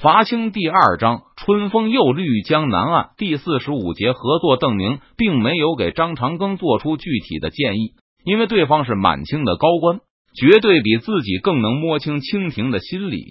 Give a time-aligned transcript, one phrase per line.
[0.00, 4.56] 伐清第二章，春风又绿江南岸第四十五节合作。
[4.56, 9.98] 邓明并没有给张长庚做出具体的建议，因为对方是满清的高官，
[10.36, 13.24] 绝对比自己更能摸清清廷的心理。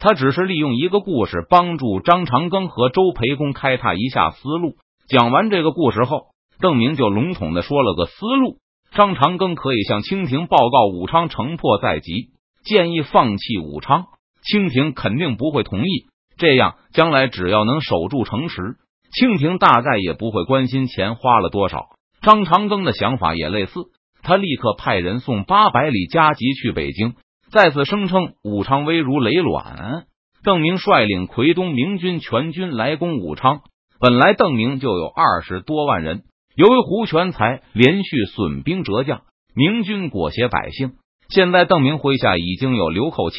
[0.00, 4.72] 他只是利用一个故事帮助张长庚和周培公开拓一下思路。
[5.06, 6.22] 讲完这个故事后，
[6.60, 8.56] 邓明就笼统的说了个思路：
[8.96, 12.30] 张长庚可以向清廷报告武昌城破在即，
[12.64, 14.06] 建议放弃武昌。
[14.42, 18.76] 清廷肯定不会同意，这样将来只要能守住城池，
[19.12, 21.88] 清廷大概也不会关心钱花了多少。
[22.22, 23.80] 张长庚的想法也类似，
[24.22, 27.14] 他立刻派人送八百里加急去北京，
[27.50, 30.04] 再次声称武昌危如累卵。
[30.42, 33.60] 邓明率领奎东明军全军来攻武昌，
[34.00, 36.22] 本来邓明就有二十多万人，
[36.56, 39.22] 由于胡全才连续损兵折将，
[39.54, 40.92] 明军裹挟百姓，
[41.28, 43.36] 现在邓明麾下已经有流寇七。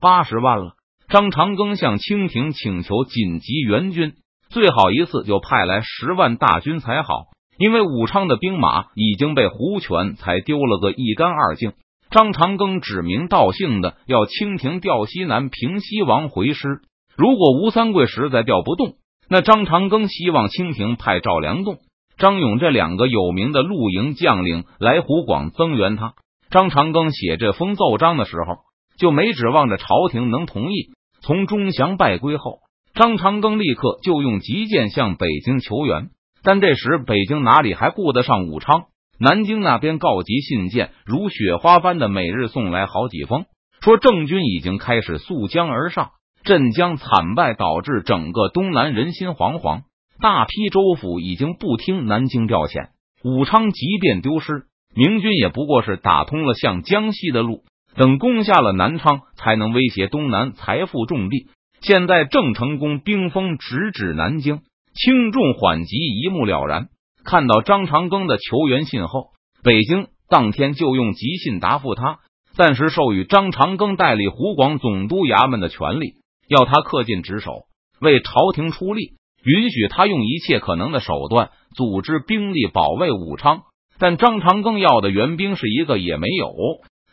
[0.00, 0.72] 八十万了。
[1.08, 4.12] 张长庚向清廷请求紧急援军，
[4.50, 7.28] 最好一次就派来十万大军才好。
[7.58, 11.72] 因为武昌的兵马已经被胡权才丢了个一干二净。
[12.10, 16.82] 张长庚指名道姓的要清廷调西南平西王回师。
[17.16, 18.92] 如果吴三桂实在调不动，
[19.28, 21.78] 那张长庚希望清廷派赵良栋、
[22.16, 26.12] 张勇这两个有名的露营将领来湖广增援他。
[26.50, 28.67] 张长庚写这封奏章的时候。
[28.98, 30.90] 就没指望着朝廷能同意。
[31.20, 32.58] 从钟祥败归后，
[32.94, 36.10] 张长庚立刻就用急件向北京求援，
[36.42, 38.84] 但这时北京哪里还顾得上武昌？
[39.20, 43.46] 南京那边告急信件如雪花般的每日送来好几封，
[43.80, 46.10] 说郑军已经开始溯江而上，
[46.44, 49.82] 镇江惨败导致整个东南人心惶惶，
[50.20, 52.90] 大批州府已经不听南京调遣。
[53.24, 57.64] 武昌即便丢失，明军也不过是打通了向江西的路。
[57.94, 61.48] 等攻下了南昌，才能威胁东南财富重地。
[61.80, 64.60] 现在郑成功兵锋直指南京，
[64.94, 66.88] 轻重缓急一目了然。
[67.24, 69.30] 看到张长庚的求援信后，
[69.62, 72.20] 北京当天就用急信答复他，
[72.54, 76.14] 暂时授予张长庚代理湖广总督衙门的权利，
[76.48, 77.64] 要他恪尽职守，
[78.00, 79.12] 为朝廷出力，
[79.44, 83.62] 允许他用一切可能的手段组织兵力保卫武昌。
[83.98, 86.52] 但张长庚要的援兵是一个也没有。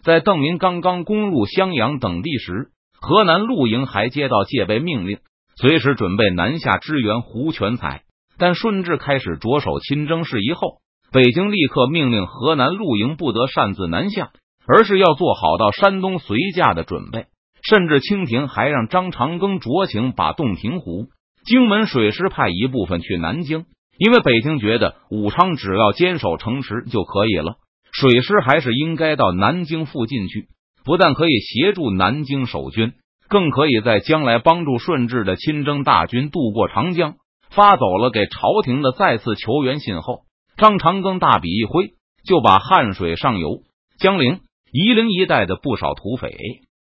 [0.05, 2.67] 在邓明刚刚攻入襄阳等地时，
[3.01, 5.17] 河南陆营还接到戒备命令，
[5.59, 8.03] 随时准备南下支援胡全才。
[8.37, 10.77] 但顺治开始着手亲征事宜后，
[11.11, 14.29] 北京立刻命令河南陆营不得擅自南下，
[14.67, 17.25] 而是要做好到山东随驾的准备。
[17.67, 21.07] 甚至清廷还让张长庚酌情把洞庭湖、
[21.47, 23.65] 荆门水师派一部分去南京，
[23.97, 27.55] 因为北京觉得武昌只要坚守城池就可以了。
[27.99, 30.47] 水师还是应该到南京附近去，
[30.83, 32.93] 不但可以协助南京守军，
[33.29, 37.15] 更可以在将来帮助顺治的亲征大军渡过长江。
[37.51, 40.23] 发走了给朝廷的再次求援信后，
[40.57, 41.91] 张长庚大笔一挥，
[42.25, 43.59] 就把汉水上游、
[43.97, 44.41] 江陵、
[44.73, 46.35] 夷陵一带的不少土匪、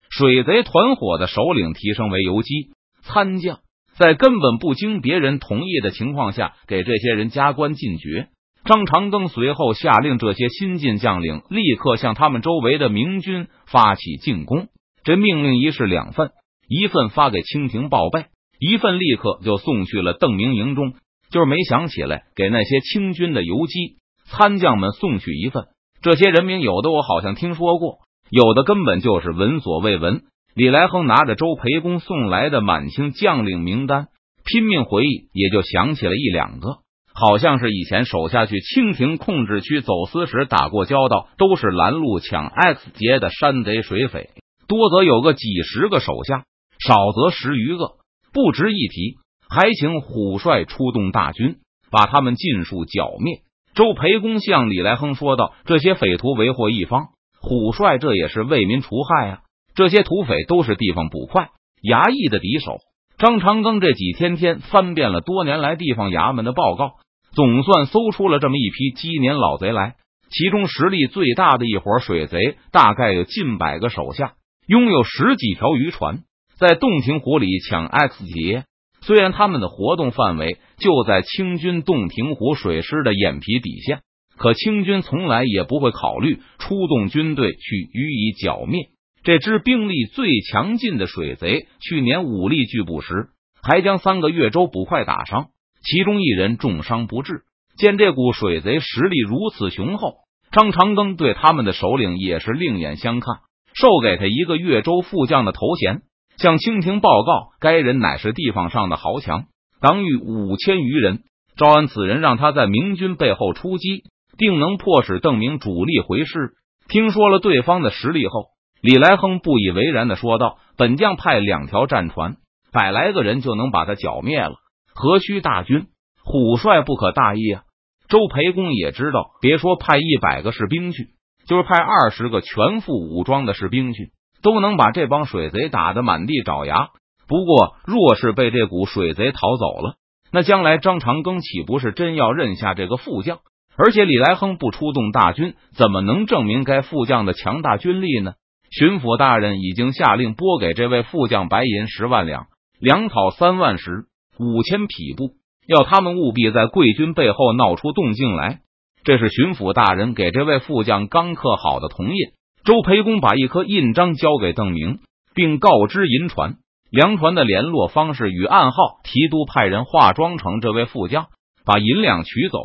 [0.08, 2.70] 水贼团伙的首领提升为游击
[3.02, 3.58] 参将，
[3.98, 8.28] 在根本不经别人同意的情况下，给这些人加官进爵。
[8.64, 14.68] 张长庚随后下令，这些新晋将领立刻向他们周围的明军发起进攻。
[15.02, 16.30] 这命令一式两份，
[16.68, 18.26] 一份发给清廷报备，
[18.60, 20.94] 一份立刻就送去了邓明营中。
[21.30, 23.96] 就是没想起来给那些清军的游击
[24.26, 25.64] 参将们送去一份。
[26.02, 28.00] 这些人名有的我好像听说过，
[28.30, 30.24] 有的根本就是闻所未闻。
[30.54, 34.08] 李来亨拿着周培公送来的满清将领名单，
[34.44, 36.81] 拼命回忆，也就想起了一两个。
[37.24, 44.30] 好像是以前手下去清廷控制区走私时打过交道，都是拦路抢 X 劫的山贼水匪，
[44.66, 46.42] 多则有个几十个手下，
[46.84, 47.92] 少则十余个，
[48.32, 49.18] 不值一提。
[49.48, 51.58] 还请虎帅出动大军，
[51.92, 53.42] 把他们尽数剿灭。
[53.76, 59.38] 周培公向李来亨说道：“这些匪徒为祸一方，虎帅这也是为民除害啊！
[59.76, 61.50] 这些土匪都是地方捕快
[61.82, 62.78] 衙役的敌手。”
[63.16, 66.94] 张长庚这几天天翻遍了多年来地方衙门的报告。
[67.34, 69.94] 总算搜出了这么一批积年老贼来，
[70.30, 74.34] 其中实力最大的一伙水贼，大概有近百个手下，
[74.66, 76.20] 拥有十几条渔船，
[76.58, 78.64] 在洞庭湖里抢 X 劫。
[79.00, 84.00] 虽然他们的活动范围就在清军洞庭湖水师的眼皮底下，
[84.36, 88.90] 可清军从来也不会考虑出动军队去予以剿灭。
[89.24, 93.28] 这支兵力最强劲的水贼，去年武力拒捕时，
[93.62, 95.48] 还将三个越州捕快打伤。
[95.82, 97.42] 其中一人重伤不治。
[97.76, 100.14] 见这股水贼实力如此雄厚，
[100.50, 103.36] 张长庚对他们的首领也是另眼相看，
[103.74, 106.02] 授给他一个越州副将的头衔，
[106.36, 109.46] 向清廷报告，该人乃是地方上的豪强，
[109.80, 111.20] 党羽五千余人。
[111.54, 114.04] 招安此人让他在明军背后出击，
[114.38, 116.52] 定能迫使邓明主力回师。
[116.88, 118.46] 听说了对方的实力后，
[118.80, 122.36] 李来亨不以为然的说道：“本将派两条战船，
[122.72, 124.54] 百来个人就能把他剿灭了，
[124.94, 125.86] 何须大军？
[126.24, 127.62] 虎帅不可大意啊！”
[128.08, 131.08] 周培公也知道，别说派一百个士兵去，
[131.46, 134.10] 就是派二十个全副武装的士兵去，
[134.42, 136.90] 都能把这帮水贼打得满地找牙。
[137.26, 139.94] 不过，若是被这股水贼逃走了，
[140.30, 143.38] 那将来张长庚岂不是真要认下这个副将？
[143.78, 148.34] 而且李来亨不出动大军，怎么能证明该副将的强大军力呢？
[148.70, 152.48] 巡抚大人已经下令拨给这位副将白银十万两，
[152.78, 154.04] 粮草三万石，
[154.38, 155.32] 五千匹布，
[155.66, 158.60] 要他们务必在贵军背后闹出动静来。
[159.04, 162.16] 这是巡抚大人给这位副将刚刻好的铜印。
[162.64, 165.00] 周培公把一颗印章交给邓明，
[165.34, 166.56] 并告知银船。
[166.90, 171.26] 粮船的联络方式与暗号，提督派人化妆成这位副将，
[171.64, 172.58] 把银两取走，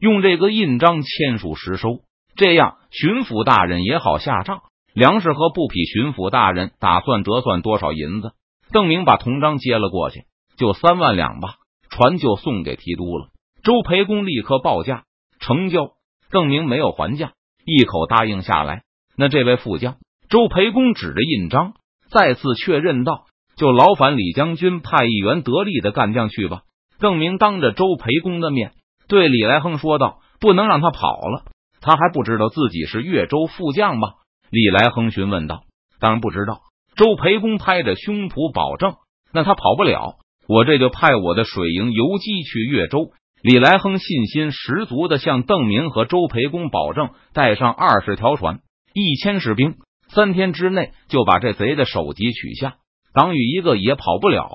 [0.00, 2.00] 用这个印章签署实收，
[2.34, 4.62] 这样巡抚大人也好下账。
[4.94, 8.32] 粮食和布匹，巡抚大人打算折算多少银子？
[8.72, 10.24] 邓明把铜章接了过去，
[10.58, 11.54] 就三万两吧，
[11.88, 13.28] 船就送给提督了。
[13.62, 15.04] 周培公立刻报价
[15.40, 15.92] 成交，
[16.30, 17.32] 郑明没有还价，
[17.64, 18.82] 一口答应下来。
[19.16, 19.96] 那这位副将，
[20.28, 21.72] 周培公指着印章，
[22.10, 23.24] 再次确认道。
[23.56, 26.62] 就劳烦李将军派一员得力的干将去吧。
[27.00, 28.72] 郑明当着周培公的面
[29.08, 31.44] 对李来亨说道：“不能让他跑了，
[31.80, 34.10] 他还不知道自己是岳州副将吗？”
[34.50, 35.64] 李来亨询问道
[35.98, 36.60] ：“当然不知道。”
[36.94, 38.94] 周培公拍着胸脯保证
[39.34, 40.18] ：“那他跑不了，
[40.48, 48.58] 我这就派我的水营游击去越州。”李来亨信心十足的向邓明和周培公保证：“带上二十条船，
[48.92, 49.76] 一千士兵，
[50.08, 52.78] 三天之内就把这贼的首级取下。”
[53.14, 54.50] 党羽一个也跑不了，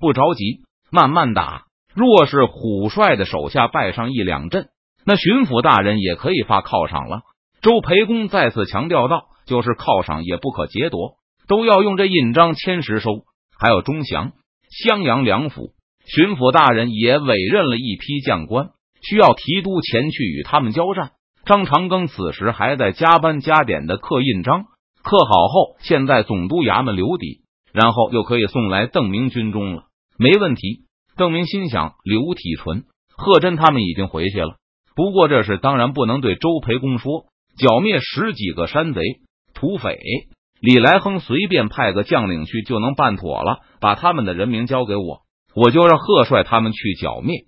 [0.00, 1.66] 不着急，慢慢打。
[1.94, 4.70] 若是虎帅的手下败上一两阵，
[5.04, 7.20] 那巡抚大人也可以发犒赏了。
[7.62, 11.14] 周培公再次强调道：“就是犒赏也不可劫夺，
[11.46, 13.10] 都要用这印章签实收。”
[13.58, 14.32] 还有钟祥、
[14.70, 15.72] 襄阳两府
[16.06, 18.70] 巡抚大人也委任了一批将官，
[19.02, 21.12] 需要提督前去与他们交战。
[21.44, 24.64] 张长庚此时还在加班加点的刻印章，
[25.02, 27.42] 刻好后，现在总督衙门留底。
[27.72, 29.84] 然后又可以送来邓明军中了，
[30.18, 30.86] 没问题。
[31.16, 32.84] 邓明心想，刘体纯、
[33.14, 34.56] 贺真他们已经回去了。
[34.94, 37.26] 不过这事当然不能对周培公说。
[37.58, 39.00] 剿灭十几个山贼、
[39.54, 39.98] 土匪，
[40.60, 43.60] 李来亨随便派个将领去就能办妥了。
[43.80, 45.20] 把他们的人名交给我，
[45.54, 47.44] 我就让贺帅他们去剿灭。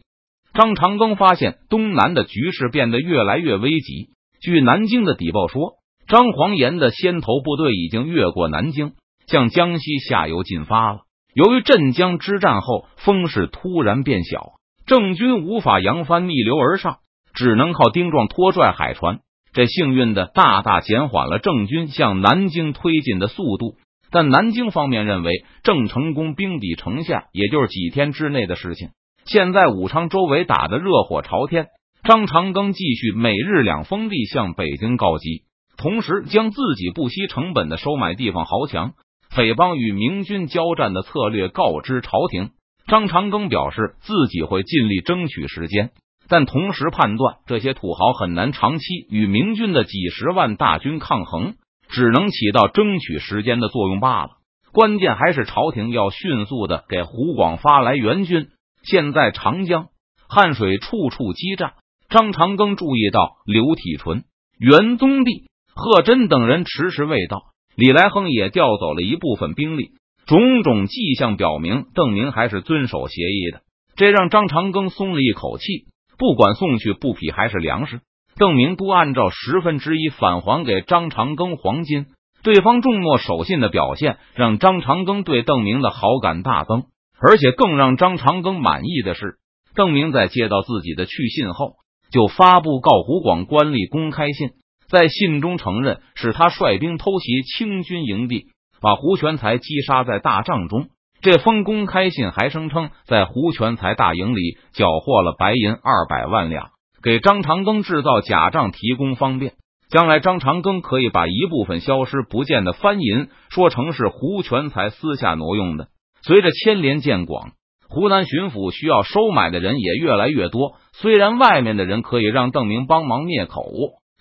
[0.55, 4.11] 张长庚发现东南的局势变得越来越危急。
[4.41, 5.75] 据南京的底报说，
[6.07, 8.93] 张黄岩的先头部队已经越过南京。
[9.27, 11.01] 向江西下游进发了。
[11.35, 14.53] 由于镇江之战后风势突然变小，
[14.87, 17.01] 郑军无法扬帆逆流而上，
[17.35, 19.21] 只能靠丁壮拖拽海船。
[19.53, 23.77] 这幸运的大大减缓了郑军向南京推进的速度。
[24.11, 28.89] 但南京方面认为郑成功兵抵城下，也就是几天之内的事情。
[29.27, 31.67] 现在武昌周围打得热火朝天，
[32.05, 35.43] 张长庚继续每日两封地向北京告急，
[35.77, 38.93] 同时将自己不惜成本的收买地方豪强。
[39.29, 42.53] 匪帮与明军交战的策略告知朝廷，
[42.87, 45.91] 张长庚表示自己会尽力争取时间，
[46.29, 51.55] 但同时判断这些土豪很难长期与明军的几十万大军抗衡，
[51.89, 54.31] 只能起到争取时间的作用罢了。
[54.73, 58.49] 关键还是朝廷要迅速的给湖广发来援军。
[58.83, 59.87] 现在长江、
[60.29, 61.73] 汉水处处激战，
[62.11, 64.25] 张长庚注意到刘体纯、
[64.59, 65.45] 袁宗弼、
[65.75, 67.45] 贺真等人迟迟未到。
[67.75, 69.93] 李来亨也调走了一部分兵力，
[70.27, 73.63] 种种迹象表明邓明还是遵守协议的，
[73.97, 75.87] 这让张长庚松了一口气。
[76.19, 78.01] 不管送去布匹还是粮食，
[78.37, 82.07] 邓明都按照十分之一返还给张长庚黄金。
[82.43, 86.85] 对方重诺守信的表现，让张长庚对邓明的好感大增。
[87.21, 89.39] 而且更让张长庚满意的是，
[89.75, 91.75] 邓明在接到自己的去信后，
[92.13, 94.51] 就发布告湖广官吏公开信。
[94.89, 98.47] 在信中承认是他率兵偷袭清军营地，
[98.81, 100.89] 把胡全才击杀在大帐中。
[101.21, 106.71] 这封公开信还声称，在胡全才大营里缴获了白银二百万两，
[107.03, 109.55] 给张长庚制造假账提供方便。
[109.91, 115.89] 将来张长庚可以把一部分消失不见的番银说成是胡全才私下挪用的。
[116.23, 117.53] 随着牵连渐广，
[117.89, 120.75] 湖南巡抚需要收买的人也越来越多。
[120.93, 123.65] 虽然外面的人可以让邓明帮忙灭口。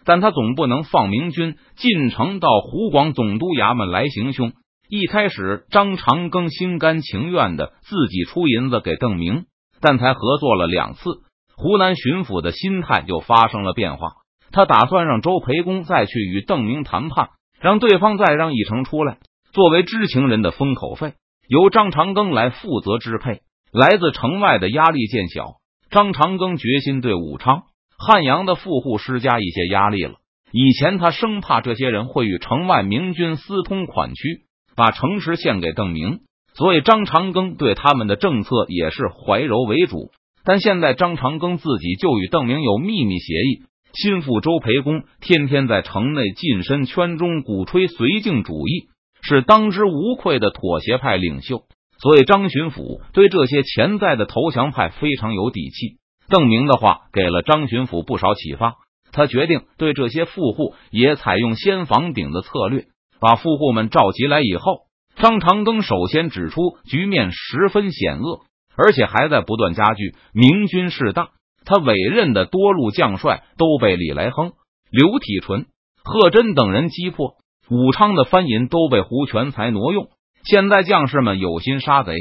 [0.09, 4.53] 但他总不能放明军进城到湖广总督衙门来行凶，
[4.89, 9.45] 一开始，张长庚心甘情愿的自己出银子给邓明，
[9.81, 11.09] 但才合作了两次，
[11.57, 14.13] 湖南巡抚的心态就发生了变化。
[14.53, 19.17] 他打算让周培公再去与邓明谈判，让对方再让一成出来，
[19.51, 21.15] 作为知情人的封口费
[21.49, 23.41] 由张长庚来负责支配。
[23.73, 25.55] 来自城外的压力渐小，
[25.89, 27.63] 张长庚决心对武昌、
[27.97, 30.13] 汉阳的富户施加一些压力了。
[30.53, 34.46] 以前他生怕这些人会与城外明军私通款曲。
[34.77, 36.19] 把城池献给邓明，
[36.53, 40.11] 所以张长庚对他们的政策也是怀柔为主。
[40.45, 48.87] 但现在张长庚自己就与邓明有秘密协议，心腹周培公天天在城内近身圈中鼓吹绥靖主义，
[49.21, 51.63] 是当之无愧的妥协派领袖。
[51.99, 55.97] 所以张巡抚对这些潜在的投降派非常有底气。
[56.29, 58.75] 邓明的话给了张巡抚不少启发，
[59.11, 62.85] 他决定对这些富户也采用先防顶的策略。
[63.19, 64.81] 把富户们召集来以后，
[65.15, 68.41] 张长庚首先指出局面十分险恶，
[68.75, 70.15] 而且还在不断加剧。
[70.33, 71.29] 明军势大，
[71.65, 74.53] 他委任的多路将帅都被李来亨、
[74.91, 75.65] 刘体纯、
[76.03, 77.35] 贺真等人击破，
[77.69, 80.09] 武昌的藩银都被胡全才挪用。
[80.43, 82.13] 现在将士们有心杀贼，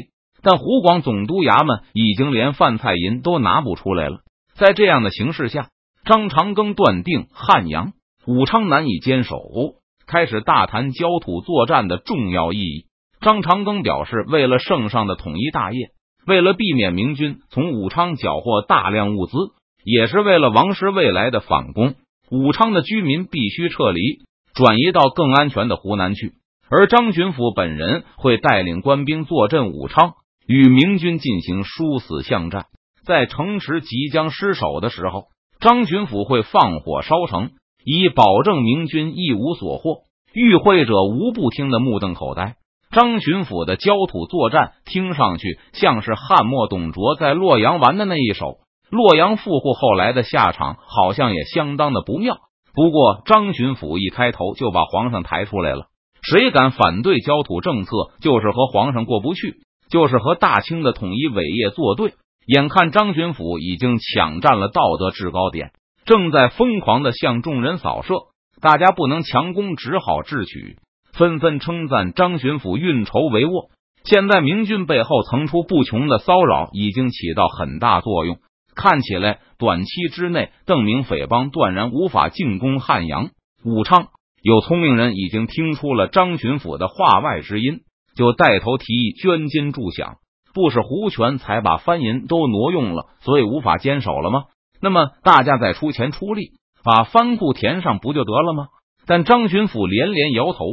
[0.43, 4.21] 但湖广总督衙门已经连饭菜银都拿不出来了。
[4.55, 5.69] 在这样的形势下，
[6.05, 7.93] 张长庚断定汉阳、
[8.27, 9.37] 武昌难以坚守。
[10.07, 12.87] 开始大谈焦土作战的重要意义。
[13.21, 15.89] 张长庚表示，为了圣上的统一大业，
[16.27, 19.37] 为了避免明军从武昌缴获大量物资，
[19.85, 21.95] 也是为了王师未来的反攻，
[22.31, 24.01] 武昌的居民必须撤离，
[24.55, 26.35] 转移到更安全的湖南去。
[26.69, 30.15] 而张巡抚本人会带领官兵坐镇武昌，
[30.47, 32.67] 与明军进行殊死巷战。
[33.05, 35.27] 在城池即将失守的时候，
[35.61, 37.51] 张巡抚会放火烧城。
[37.87, 40.01] 以保证明军一无所获，
[40.35, 42.57] 与会者无不听得目瞪口呆。
[42.91, 48.59] 张巡抚的焦土作战听上去像是汉末董卓在洛阳玩的那一手，
[48.91, 52.39] 洛阳富户后来的下场好像也相当的不妙。
[52.75, 55.87] 不过张巡抚一开头就把皇上抬出来了，
[56.23, 57.91] 谁敢反对焦土政策，
[58.21, 62.15] 就是和皇上过不去，就是和大清的统一伟业作对。
[62.47, 65.71] 眼看张巡抚已经抢占了道德制高点。
[66.07, 68.15] 正在疯狂的向众人扫射，
[68.63, 70.79] 大家不能强攻，只好智取，
[71.13, 73.71] 纷纷称赞张巡抚运筹帷幄。
[74.05, 78.39] 现在明军背后层出不穷的骚扰已经起到很大作用，
[78.77, 83.31] 看起来短期之内邓明匪帮断然无法进攻汉阳、
[83.65, 84.07] 武昌。
[84.41, 87.81] 有聪明人已经听出了张巡抚的话外之音，
[88.15, 90.19] 就带头提议捐金助饷。
[90.55, 94.45] 不是胡权才把藩银都挪用了，所以无法坚守了吗？
[94.81, 96.53] 那么大家再出钱出力，
[96.85, 98.69] 把藩库填上不就得了吗？
[99.07, 100.65] 但张巡抚连连摇头，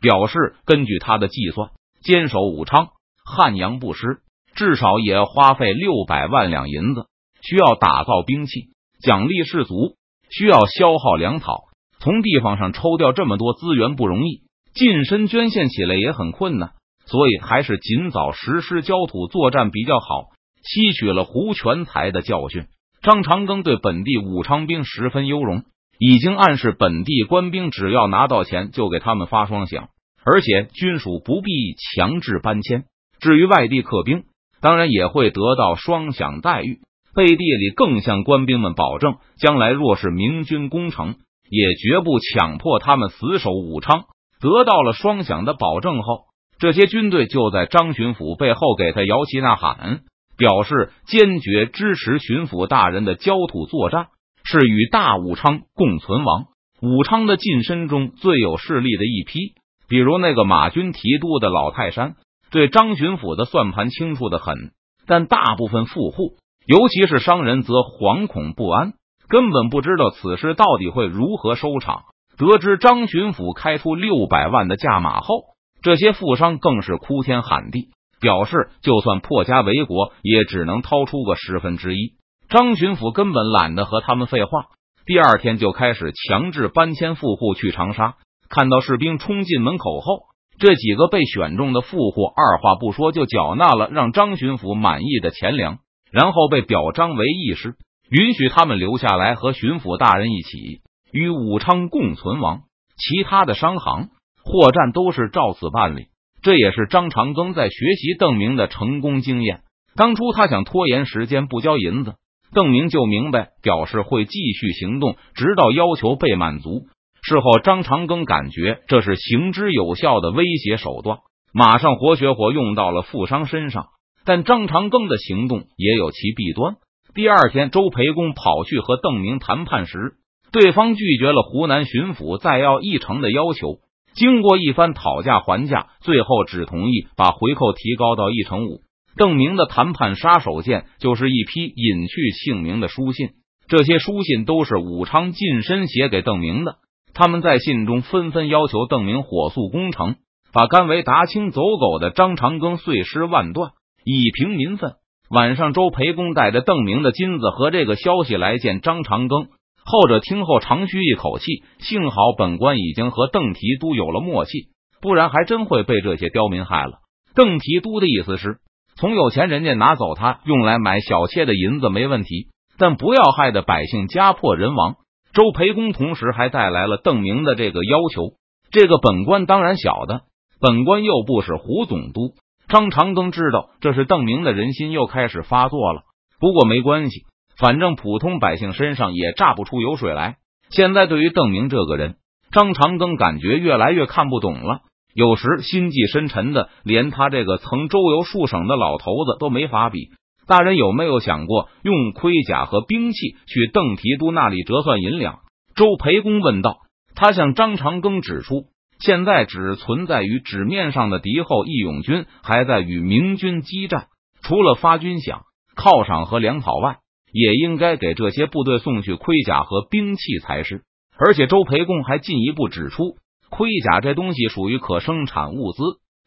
[0.00, 1.70] 表示根据他的计算，
[2.02, 2.88] 坚守武昌、
[3.24, 4.20] 汉阳不失，
[4.54, 7.06] 至少也要花费六百万两银子，
[7.42, 8.70] 需要打造兵器、
[9.02, 9.96] 奖励士卒，
[10.30, 11.64] 需要消耗粮草。
[12.00, 14.42] 从地方上抽调这么多资源不容易，
[14.74, 16.72] 近身捐献起来也很困难，
[17.06, 20.30] 所以还是尽早实施焦土作战比较好，
[20.64, 22.66] 吸取了胡全才的教训。
[23.02, 25.64] 张长庚对本地武昌兵十分优容，
[25.98, 29.88] 已经暗示本地官兵只要拿到钱就给他们发双饷，
[30.24, 31.50] 而且军属不必
[31.96, 32.84] 强制搬迁。
[33.18, 34.22] 至于外地客兵，
[34.60, 36.78] 当然也会得到双饷待遇。
[37.12, 41.16] 背地里更向官兵们保证，将来若是明军攻城，
[41.50, 44.04] 也绝不强迫他们死守武昌。
[44.40, 46.26] 得到了双饷的保证后，
[46.58, 50.02] 这些军队就在张巡抚背后给他摇旗呐喊。
[50.42, 54.08] 表示坚决支持巡抚大人的焦土作战，
[54.42, 56.46] 是与大武昌共存亡。
[56.80, 59.54] 武昌的近身中最有势力的一批，
[59.88, 62.16] 比如那个马军提督的老泰山，
[62.50, 64.72] 对张巡抚的算盘清楚的很。
[65.06, 68.94] 但大部分富户，尤其是商人，则惶恐不安，
[69.28, 72.02] 根本不知道此事到底会如何收场。
[72.36, 75.44] 得知张巡抚开出六百万的价码后，
[75.82, 77.90] 这些富商更是哭天喊地。
[78.22, 82.14] 表示，就算破家为国，也只能掏出个十分之一。
[82.48, 84.66] 张巡抚根本懒得和他们废话，
[85.04, 88.14] 第二天就开始强制搬迁富户去长沙。
[88.48, 90.20] 看到士兵冲进门口后，
[90.58, 95.78] 这几个被选中的富户二话不说就缴纳了让张巡抚满意的钱粮，
[96.12, 97.74] 然后被表彰为义士，
[98.10, 102.60] 允许他们留下来和巡抚大人一起与武昌共存亡。
[102.98, 104.10] 其他的商行、
[104.44, 106.06] 货站都是照此办理。
[106.42, 109.60] 这也是张长庚在学习邓明的成功经验。
[109.94, 112.14] 当初他想拖延时间不交银子，
[112.52, 116.86] 邓明就明白，表示会继续行动，直到要求被满足。
[117.22, 121.18] 事后，张长庚感觉这是行之有效的威胁手段，
[121.54, 123.86] 马上活学活用到了富商身上。
[124.24, 126.76] 但张长庚的行动也有其弊端。
[127.14, 130.14] 第二天，周培公跑去和邓明谈判时，
[130.50, 133.78] 对方拒绝了湖南巡抚再要一成的要求。
[134.14, 138.80] 经过一番讨价还价，最后只同意把回扣提高到一成五。
[139.16, 143.30] 邓明的谈判杀手锏就是一批隐去姓名的书信，
[143.68, 146.76] 这些书信都是武昌近身写给邓明的。
[147.14, 150.16] 他们在信中纷纷要求邓明火速攻城，
[150.52, 153.72] 把甘为达清走狗的张长庚碎尸万段。
[154.04, 154.94] 以平民愤。
[155.30, 159.46] 晚上，周培公带着邓明的金子和这个消息来见张长庚。
[159.84, 164.68] 后者听后长吁一口气，幸好本官已经和邓提督有了默契，
[165.00, 166.98] 不然还真会被这些刁民害了。
[167.34, 168.58] 邓提督的意思是，
[168.96, 172.48] 从有钱人家拿走他用来买小妾的银子没问题，
[172.78, 174.96] 但不要害得百姓家破人亡。
[175.32, 178.34] 周培公同时还带来了邓明的这个要求，
[178.70, 180.20] 这个本官当然晓得，
[180.60, 182.34] 本官又不是胡总督。
[182.68, 186.02] 张长庚知道这是邓明的人心又开始发作了，
[186.38, 187.24] 不过没关系，
[187.62, 190.38] 反正普通百姓身上也榨不出油水来。
[190.70, 192.16] 现在对于邓明这个人，
[192.50, 194.80] 张长庚感觉越来越看不懂了，
[195.14, 200.08] 有时心计深沉的，连他这个曾周游数省的老头子都没法比。
[200.48, 205.38] 大人有没有想过用盔甲和兵器去邓提督那里折算银两？
[205.76, 206.78] 周培公问道。
[207.14, 208.64] 他向张长庚指出。
[208.98, 214.06] 现在只存在于纸面上的敌后义勇军还在与明军激战，
[214.42, 215.40] 除了发军饷、
[215.76, 216.98] 犒赏和粮草外，
[217.32, 220.82] 也应该给这些部队送去盔甲和兵器才是。
[221.18, 223.16] 而且周培公还进一步指出，
[223.50, 225.82] 盔甲这东西属于可生产物资，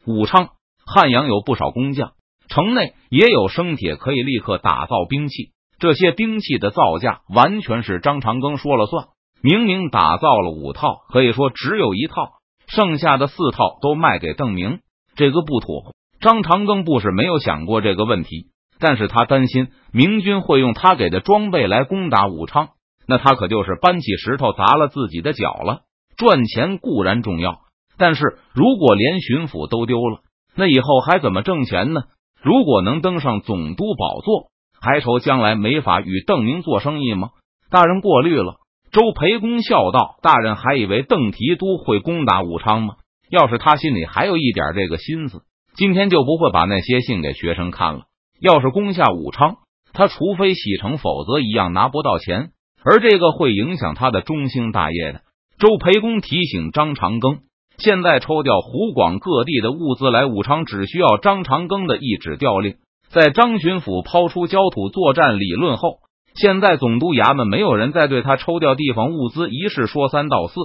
[0.06, 0.50] 武昌、
[0.86, 2.12] 汉阳有不少工匠，
[2.48, 5.52] 城内也有生铁，可以立刻打造兵器。
[5.80, 9.08] 这些兵器的造价完全是张长庚说了算，
[9.42, 12.30] 明明打造了五套，可以说只有一套。
[12.68, 14.80] 剩下的四套都卖给邓明，
[15.16, 15.94] 这个不妥。
[16.20, 18.48] 张长庚不是没有想过这个问题，
[18.80, 22.70] 但是他担心明军会用他给的装备来攻打武昌，
[23.08, 25.82] 那他可就是搬起石头砸了自己的脚了。
[26.18, 27.60] 赚钱固然重要，
[27.98, 30.20] 但是如果连巡抚都丢了，
[30.56, 32.04] 那以后还怎么挣钱呢？
[32.42, 37.32] 如果能登上总督宝座，还愁将来没法与邓明做生意吗？
[37.70, 38.58] 大人过虑了。
[38.92, 42.96] 周培公笑道：“大人还以为邓提督会攻打武昌吗？
[43.30, 45.42] 要是他心里还有一点这个心思，
[45.76, 48.04] 今天就不会把那些信给学生看了。
[48.46, 49.56] 要是攻下武昌，
[49.92, 52.52] 他除非洗城，否则一样拿不到钱，
[52.84, 55.22] 而这个会影响他的中兴大业的。”
[55.58, 57.40] 周培公提醒张长庚
[57.80, 62.76] ：“现在抽调湖广各地的物资来武昌，只需要张长庚的一纸调令。
[63.10, 65.98] 在张巡抚抛出焦土作战理论后。”
[66.38, 70.56] 现在总督衙门没有人再对他抽调地方物资一事说三道四。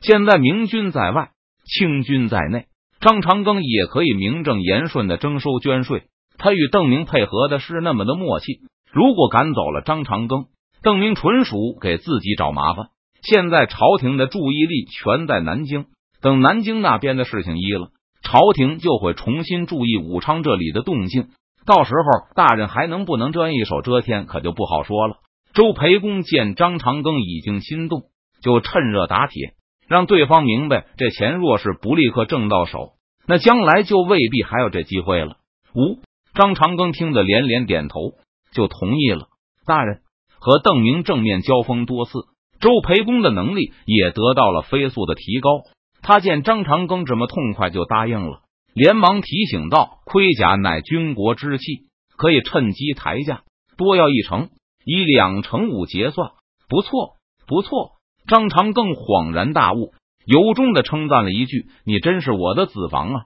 [0.00, 1.30] 现在明军在外，
[1.64, 2.66] 清军在内，
[3.00, 6.04] 张长庚也可以名正言顺的征收捐税。
[6.38, 8.60] 他与邓明配合的是那么的默契。
[8.92, 10.46] 如果赶走了张长庚，
[10.82, 12.86] 邓明纯属给自己找麻烦。
[13.22, 15.86] 现在朝廷的注意力全在南京，
[16.20, 17.88] 等南京那边的事情一了，
[18.22, 21.28] 朝廷就会重新注意武昌这里的动静。
[21.66, 25.16] 到时候，大人还能不能这一手遮天，可就不好说了。
[25.52, 28.02] 周培公见张长庚已经心动，
[28.40, 29.54] 就趁热打铁，
[29.88, 32.92] 让对方明白，这钱若是不立刻挣到手，
[33.26, 35.38] 那将来就未必还有这机会了。
[35.74, 35.98] 五
[36.36, 38.12] 张长庚听得连连点头，
[38.52, 39.28] 就同意了。
[39.64, 40.02] 大人
[40.38, 42.12] 和邓明正面交锋多次，
[42.60, 45.62] 周培公的能力也得到了飞速的提高。
[46.02, 48.42] 他见张长庚这么痛快，就答应了。
[48.74, 51.64] 连忙提醒道：“盔甲乃军国之器，
[52.18, 53.44] 可以趁机抬价，
[53.78, 54.50] 多要一成，
[54.84, 56.32] 以两成五结算。”
[56.68, 57.92] 不错，不错。
[58.28, 59.94] 张长庚恍然大悟，
[60.26, 63.22] 由衷的称赞了一句：“你真是我的子房啊！”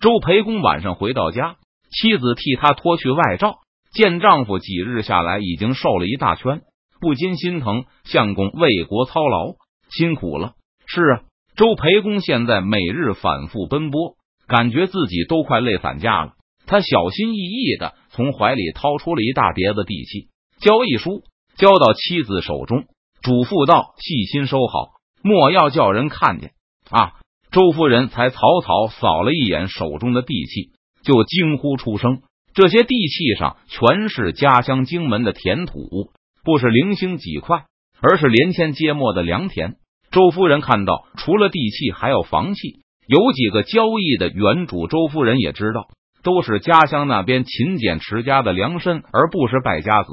[0.00, 1.56] 周培公晚上回到家，
[1.90, 3.58] 妻子替他脱去外罩，
[3.92, 6.62] 见丈夫几日下来已经瘦了一大圈，
[7.00, 7.84] 不禁心疼。
[8.04, 9.54] 相公为国操劳，
[9.90, 10.52] 辛苦了。
[10.86, 11.20] 是啊，
[11.56, 14.16] 周培公现在每日反复奔波。
[14.46, 16.34] 感觉自己都快累散架了，
[16.66, 20.28] 他小心翼翼的从怀里掏出了一大叠子地契
[20.60, 21.22] 交易书，
[21.56, 22.84] 交到妻子手中，
[23.22, 24.90] 嘱咐道：“细心收好，
[25.22, 26.52] 莫要叫人看见。”
[26.90, 27.14] 啊！
[27.50, 30.70] 周夫人才草草扫了一眼手中的地契，
[31.06, 32.18] 就惊呼出声
[32.52, 36.10] ：“这些地契上全是家乡荆门的田土，
[36.44, 37.64] 不是零星几块，
[38.00, 39.76] 而是连天接末的良田。”
[40.10, 42.80] 周夫人看到，除了地契，还有房契。
[43.06, 45.86] 有几个交易的原主周夫人也知道，
[46.24, 50.10] 都是家乡那边勤俭持家的良绅，而不是败家子。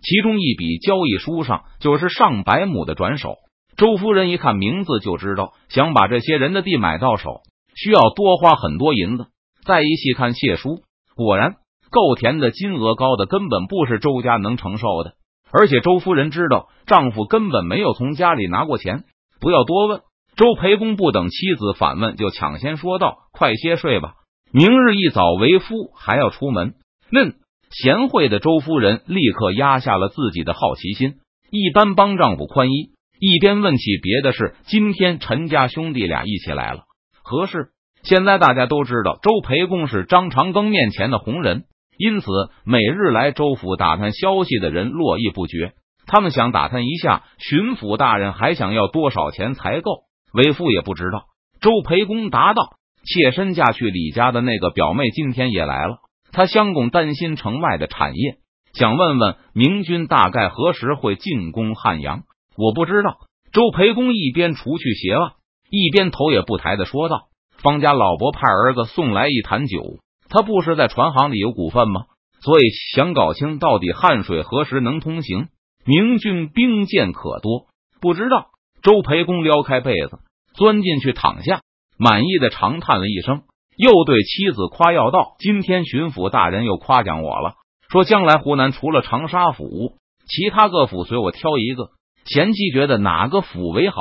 [0.00, 3.34] 其中一笔交易书上就是上百亩的转手。
[3.76, 7.40] 周夫人一看名字就知道，想把这些人的地买到手，
[7.74, 9.26] 需要多花很多银子。
[9.66, 10.82] 再一细看谢书，
[11.16, 11.56] 果然
[11.90, 15.14] 够田的金额高的根本不是周家能承受的。
[15.50, 19.04] 而且周夫人知道丈夫根本没有从家里拿过钱，
[19.40, 20.02] 不要多问。
[20.36, 24.14] 周培公不等妻子反问，就抢先说道：“快些睡吧，
[24.52, 26.74] 明日一早为夫还要出门。”
[27.10, 27.34] 嫩
[27.70, 31.14] 贤惠的周夫人立刻压下了自己的好奇心，
[31.50, 34.54] 一边帮丈夫宽衣，一边问起别的事。
[34.66, 36.84] 今天陈家兄弟俩一起来了，
[37.24, 37.70] 何事？
[38.06, 41.64] 现在大家都知道周培公是张长庚面前的红人。
[41.98, 42.26] 因此，
[42.64, 45.72] 每日来周府打探消息的人络绎不绝。
[46.06, 50.02] 他们想打探一下巡抚大人还想要多少钱才够。
[50.32, 51.24] 为父也不知道。
[51.60, 55.96] 周培公答道：“妾身嫁去李家的那个表妹今天也来了，
[56.30, 58.36] 她相公担心城外的产业，
[58.72, 62.22] 想问问明军大概何时会进攻汉阳。”
[62.56, 63.16] 我不知道。
[63.52, 65.32] 周培公一边除去鞋袜，
[65.70, 67.28] 一边头也不抬的说道
[67.66, 69.98] ：“方家老伯派儿子送来一坛酒。”
[70.30, 72.02] 他不是在船行里有股份吗？
[72.40, 72.62] 所以
[72.94, 75.48] 想搞清到底汉水何时能通行。
[75.84, 77.66] 明军兵舰可多，
[78.00, 78.50] 不知道。
[78.82, 80.18] 周培公撩开被子，
[80.54, 81.60] 钻进去躺下，
[81.98, 83.42] 满意的长叹了一声，
[83.76, 87.54] 又对妻子夸耀道：“今天巡抚大人又夸奖我了，
[87.88, 89.96] 说将来湖南除了长沙府，
[90.28, 91.90] 其他各府随我挑一个。
[92.24, 93.96] 贤妻觉得哪个府为好？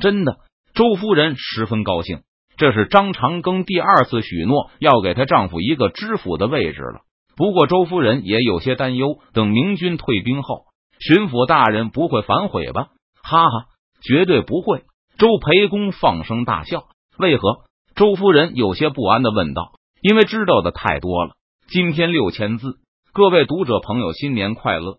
[0.00, 0.38] 真的，
[0.74, 2.20] 周夫人十分高兴。”
[2.56, 7.00] 这是张长庚第二次许诺要给她丈夫一个知府的位置了。
[7.36, 10.64] 不过周夫人也有些担忧，等明军退兵后，
[10.98, 12.88] 巡抚大人不会反悔吧？
[13.22, 13.66] 哈哈，
[14.02, 14.84] 绝对不会！
[15.18, 16.84] 周培公放声大笑。
[17.18, 17.64] 为何？
[17.94, 19.72] 周夫人有些不安的问道。
[20.02, 21.32] 因为知道的太多了。
[21.68, 22.76] 今天六千字，
[23.12, 24.98] 各位读者朋友，新年快乐！